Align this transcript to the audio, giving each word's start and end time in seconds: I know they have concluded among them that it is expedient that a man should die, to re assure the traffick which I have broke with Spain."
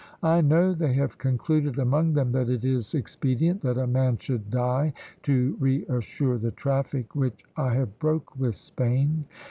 I 0.23 0.41
know 0.41 0.73
they 0.73 0.93
have 0.93 1.19
concluded 1.19 1.77
among 1.77 2.13
them 2.13 2.31
that 2.31 2.49
it 2.49 2.65
is 2.65 2.95
expedient 2.95 3.61
that 3.61 3.77
a 3.77 3.85
man 3.85 4.17
should 4.17 4.49
die, 4.49 4.93
to 5.21 5.55
re 5.59 5.85
assure 5.85 6.39
the 6.39 6.49
traffick 6.53 7.15
which 7.15 7.45
I 7.55 7.75
have 7.75 7.99
broke 7.99 8.35
with 8.35 8.55
Spain." 8.55 9.25